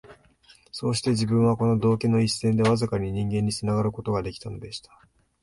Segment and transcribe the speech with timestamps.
[0.71, 4.99] そうして自分は、この道化の一線でわずかに人間につながる事が出来たのでした